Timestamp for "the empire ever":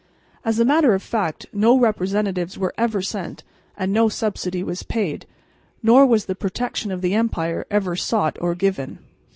7.01-7.95